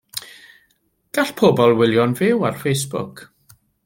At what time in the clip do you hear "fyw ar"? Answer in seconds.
2.21-2.57